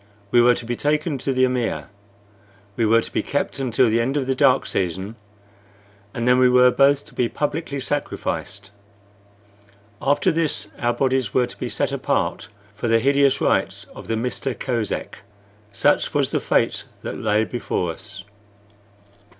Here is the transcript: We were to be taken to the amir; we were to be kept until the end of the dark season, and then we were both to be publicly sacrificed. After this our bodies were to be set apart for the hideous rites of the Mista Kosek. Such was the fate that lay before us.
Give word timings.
We 0.31 0.41
were 0.41 0.55
to 0.55 0.65
be 0.65 0.75
taken 0.75 1.19
to 1.19 1.31
the 1.31 1.45
amir; 1.45 1.87
we 2.75 2.87
were 2.87 3.01
to 3.03 3.13
be 3.13 3.21
kept 3.21 3.59
until 3.59 3.87
the 3.87 4.01
end 4.01 4.17
of 4.17 4.25
the 4.25 4.33
dark 4.33 4.65
season, 4.65 5.15
and 6.11 6.27
then 6.27 6.39
we 6.39 6.49
were 6.49 6.71
both 6.71 7.05
to 7.05 7.13
be 7.13 7.29
publicly 7.29 7.79
sacrificed. 7.79 8.71
After 10.01 10.31
this 10.31 10.69
our 10.79 10.93
bodies 10.95 11.35
were 11.35 11.45
to 11.45 11.55
be 11.55 11.69
set 11.69 11.91
apart 11.91 12.47
for 12.73 12.87
the 12.87 12.97
hideous 12.99 13.39
rites 13.39 13.83
of 13.93 14.07
the 14.07 14.17
Mista 14.17 14.55
Kosek. 14.55 15.19
Such 15.71 16.15
was 16.15 16.31
the 16.31 16.39
fate 16.39 16.85
that 17.03 17.19
lay 17.19 17.43
before 17.43 17.91
us. 17.91 18.23